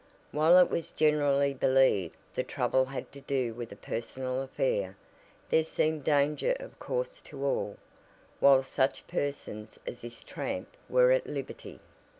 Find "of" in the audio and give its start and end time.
6.59-6.79